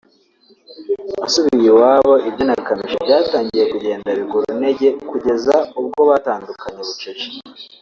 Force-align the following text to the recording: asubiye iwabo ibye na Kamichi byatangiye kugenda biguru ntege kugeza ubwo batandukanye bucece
asubiye 1.25 1.67
iwabo 1.71 2.13
ibye 2.27 2.43
na 2.47 2.57
Kamichi 2.65 2.97
byatangiye 3.05 3.63
kugenda 3.73 4.09
biguru 4.19 4.47
ntege 4.59 4.87
kugeza 5.09 5.55
ubwo 5.79 6.01
batandukanye 6.09 6.81
bucece 6.87 7.27